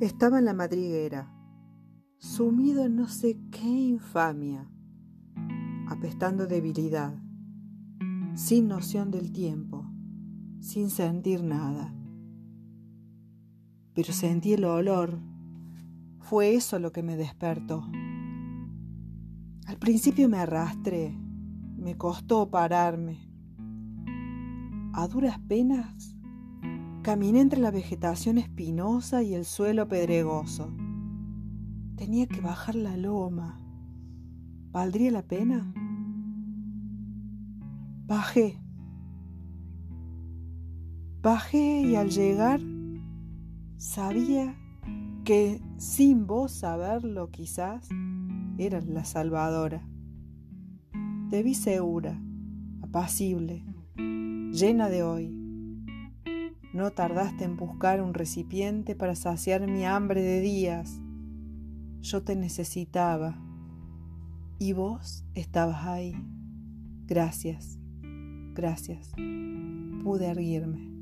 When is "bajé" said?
38.06-38.58, 41.20-41.82